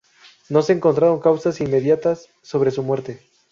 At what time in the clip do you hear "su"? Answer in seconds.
2.71-2.81